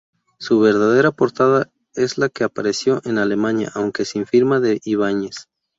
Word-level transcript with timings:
Su 0.39 0.59
verdadera 0.59 1.11
portada 1.11 1.69
es 1.93 2.17
la 2.17 2.29
que 2.29 2.43
apareció 2.43 3.01
en 3.05 3.19
Alemania, 3.19 3.71
aunque 3.75 4.03
sin 4.03 4.25
firma 4.25 4.59
de 4.59 4.79
Ibáñez. 4.83 5.47